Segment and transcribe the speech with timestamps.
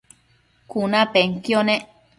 [0.69, 1.83] cunapenquio nec